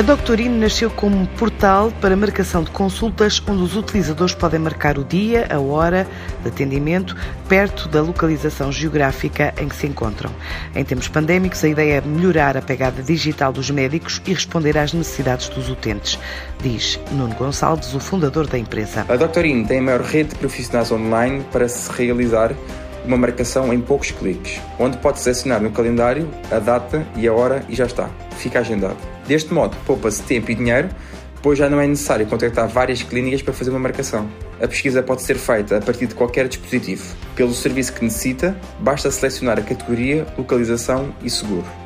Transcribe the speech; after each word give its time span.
A 0.00 0.02
Doctorine 0.02 0.58
nasceu 0.58 0.88
como 0.88 1.14
um 1.14 1.26
portal 1.26 1.92
para 2.00 2.16
marcação 2.16 2.62
de 2.62 2.70
consultas 2.70 3.42
onde 3.46 3.62
os 3.62 3.76
utilizadores 3.76 4.34
podem 4.34 4.58
marcar 4.58 4.96
o 4.96 5.04
dia, 5.04 5.46
a 5.50 5.60
hora 5.60 6.06
de 6.42 6.48
atendimento, 6.48 7.14
perto 7.46 7.86
da 7.86 8.00
localização 8.00 8.72
geográfica 8.72 9.52
em 9.60 9.68
que 9.68 9.76
se 9.76 9.86
encontram. 9.86 10.30
Em 10.74 10.82
tempos 10.86 11.06
pandémicos, 11.06 11.62
a 11.62 11.68
ideia 11.68 11.98
é 11.98 12.00
melhorar 12.00 12.56
a 12.56 12.62
pegada 12.62 13.02
digital 13.02 13.52
dos 13.52 13.70
médicos 13.70 14.22
e 14.24 14.32
responder 14.32 14.78
às 14.78 14.94
necessidades 14.94 15.50
dos 15.50 15.68
utentes, 15.68 16.18
diz 16.62 16.98
Nuno 17.12 17.34
Gonçalves, 17.34 17.92
o 17.92 18.00
fundador 18.00 18.46
da 18.46 18.56
empresa. 18.56 19.04
A 19.06 19.16
Doctorine 19.16 19.66
tem 19.66 19.80
a 19.80 19.82
maior 19.82 20.00
rede 20.00 20.30
de 20.30 20.36
profissionais 20.36 20.90
online 20.90 21.44
para 21.52 21.68
se 21.68 21.92
realizar 21.92 22.54
uma 23.04 23.18
marcação 23.18 23.70
em 23.70 23.78
poucos 23.82 24.12
cliques, 24.12 24.62
onde 24.78 24.96
pode 24.96 25.20
selecionar 25.20 25.60
no 25.60 25.70
calendário 25.70 26.26
a 26.50 26.58
data 26.58 27.06
e 27.16 27.28
a 27.28 27.34
hora 27.34 27.62
e 27.68 27.74
já 27.74 27.84
está, 27.84 28.08
fica 28.38 28.60
agendado. 28.60 29.19
Deste 29.30 29.54
modo, 29.54 29.76
poupa-se 29.86 30.20
tempo 30.24 30.50
e 30.50 30.56
dinheiro, 30.56 30.88
pois 31.40 31.56
já 31.56 31.70
não 31.70 31.80
é 31.80 31.86
necessário 31.86 32.26
contactar 32.26 32.66
várias 32.66 33.00
clínicas 33.04 33.40
para 33.40 33.54
fazer 33.54 33.70
uma 33.70 33.78
marcação. 33.78 34.28
A 34.60 34.66
pesquisa 34.66 35.04
pode 35.04 35.22
ser 35.22 35.36
feita 35.36 35.76
a 35.76 35.80
partir 35.80 36.08
de 36.08 36.16
qualquer 36.16 36.48
dispositivo. 36.48 37.04
Pelo 37.36 37.54
serviço 37.54 37.92
que 37.92 38.02
necessita, 38.02 38.56
basta 38.80 39.08
selecionar 39.08 39.56
a 39.56 39.62
categoria, 39.62 40.26
localização 40.36 41.14
e 41.22 41.30
seguro. 41.30 41.79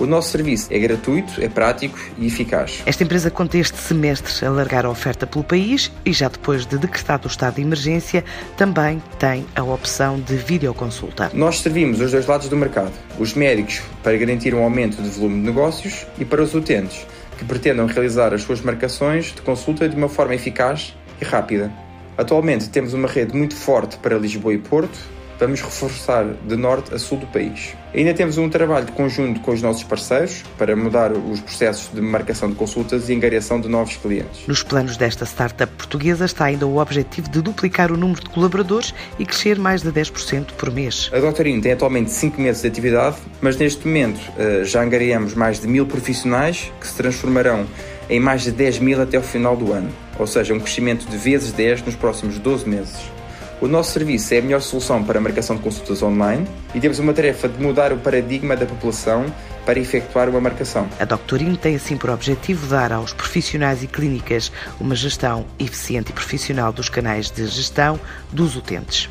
O 0.00 0.06
nosso 0.06 0.30
serviço 0.30 0.66
é 0.70 0.78
gratuito, 0.78 1.42
é 1.42 1.48
prático 1.48 1.98
e 2.16 2.26
eficaz. 2.26 2.82
Esta 2.86 3.04
empresa 3.04 3.30
conta 3.30 3.58
este 3.58 3.76
semestre 3.76 4.46
alargar 4.46 4.86
a 4.86 4.90
oferta 4.90 5.26
pelo 5.26 5.44
país 5.44 5.92
e 6.06 6.12
já 6.12 6.26
depois 6.26 6.64
de 6.64 6.78
decretado 6.78 7.28
o 7.28 7.30
estado 7.30 7.56
de 7.56 7.60
emergência, 7.60 8.24
também 8.56 9.02
tem 9.18 9.44
a 9.54 9.62
opção 9.62 10.18
de 10.18 10.36
videoconsulta. 10.36 11.30
Nós 11.34 11.58
servimos 11.58 12.00
os 12.00 12.12
dois 12.12 12.26
lados 12.26 12.48
do 12.48 12.56
mercado. 12.56 12.92
Os 13.18 13.34
médicos 13.34 13.82
para 14.02 14.16
garantir 14.16 14.54
um 14.54 14.62
aumento 14.62 15.02
de 15.02 15.08
volume 15.10 15.40
de 15.40 15.46
negócios 15.46 16.06
e 16.18 16.24
para 16.24 16.42
os 16.42 16.54
utentes 16.54 17.06
que 17.36 17.44
pretendam 17.44 17.84
realizar 17.84 18.32
as 18.32 18.40
suas 18.40 18.62
marcações 18.62 19.26
de 19.26 19.42
consulta 19.42 19.86
de 19.86 19.96
uma 19.96 20.08
forma 20.08 20.34
eficaz 20.34 20.96
e 21.20 21.26
rápida. 21.26 21.70
Atualmente 22.16 22.70
temos 22.70 22.94
uma 22.94 23.06
rede 23.06 23.36
muito 23.36 23.54
forte 23.54 23.98
para 23.98 24.16
Lisboa 24.16 24.54
e 24.54 24.58
Porto, 24.58 24.98
vamos 25.40 25.62
reforçar 25.62 26.26
de 26.46 26.54
norte 26.54 26.94
a 26.94 26.98
sul 26.98 27.18
do 27.18 27.26
país. 27.26 27.74
Ainda 27.94 28.14
temos 28.14 28.38
um 28.38 28.48
trabalho 28.48 28.86
de 28.86 28.92
conjunto 28.92 29.40
com 29.40 29.50
os 29.50 29.62
nossos 29.62 29.82
parceiros 29.82 30.44
para 30.56 30.76
mudar 30.76 31.10
os 31.12 31.40
processos 31.40 31.92
de 31.92 32.00
marcação 32.00 32.50
de 32.50 32.54
consultas 32.54 33.08
e 33.08 33.14
angariação 33.14 33.60
de 33.60 33.68
novos 33.68 33.96
clientes. 33.96 34.46
Nos 34.46 34.62
planos 34.62 34.96
desta 34.96 35.24
startup 35.24 35.72
portuguesa 35.72 36.26
está 36.26 36.44
ainda 36.44 36.66
o 36.66 36.78
objetivo 36.78 37.28
de 37.28 37.40
duplicar 37.40 37.90
o 37.90 37.96
número 37.96 38.20
de 38.20 38.28
colaboradores 38.28 38.94
e 39.18 39.24
crescer 39.24 39.58
mais 39.58 39.82
de 39.82 39.90
10% 39.90 40.52
por 40.52 40.70
mês. 40.70 41.10
A 41.12 41.18
Doutorino 41.18 41.60
tem 41.60 41.72
atualmente 41.72 42.12
5 42.12 42.40
meses 42.40 42.62
de 42.62 42.68
atividade, 42.68 43.16
mas 43.40 43.56
neste 43.56 43.86
momento 43.86 44.20
eh, 44.38 44.62
já 44.64 44.82
angariamos 44.82 45.34
mais 45.34 45.58
de 45.58 45.66
mil 45.66 45.86
profissionais 45.86 46.70
que 46.78 46.86
se 46.86 46.94
transformarão 46.94 47.66
em 48.10 48.20
mais 48.20 48.42
de 48.42 48.50
10 48.50 48.80
mil 48.80 49.00
até 49.00 49.18
o 49.18 49.22
final 49.22 49.56
do 49.56 49.72
ano, 49.72 49.90
ou 50.18 50.26
seja, 50.26 50.52
um 50.52 50.60
crescimento 50.60 51.08
de 51.08 51.16
vezes 51.16 51.52
10 51.52 51.84
nos 51.84 51.94
próximos 51.94 52.38
12 52.38 52.68
meses. 52.68 53.19
O 53.60 53.68
nosso 53.68 53.92
serviço 53.92 54.32
é 54.32 54.38
a 54.38 54.42
melhor 54.42 54.62
solução 54.62 55.04
para 55.04 55.18
a 55.18 55.20
marcação 55.20 55.54
de 55.54 55.62
consultas 55.62 56.02
online 56.02 56.46
e 56.74 56.80
temos 56.80 56.98
uma 56.98 57.12
tarefa 57.12 57.46
de 57.46 57.62
mudar 57.62 57.92
o 57.92 57.98
paradigma 57.98 58.56
da 58.56 58.64
população 58.64 59.26
para 59.66 59.78
efetuar 59.78 60.30
uma 60.30 60.40
marcação. 60.40 60.88
A 60.98 61.04
Doctorino 61.04 61.58
tem 61.58 61.76
assim 61.76 61.98
por 61.98 62.08
objetivo 62.08 62.66
dar 62.68 62.90
aos 62.90 63.12
profissionais 63.12 63.82
e 63.82 63.86
clínicas 63.86 64.50
uma 64.80 64.94
gestão 64.94 65.44
eficiente 65.58 66.10
e 66.10 66.14
profissional 66.14 66.72
dos 66.72 66.88
canais 66.88 67.30
de 67.30 67.46
gestão 67.46 68.00
dos 68.32 68.56
utentes. 68.56 69.10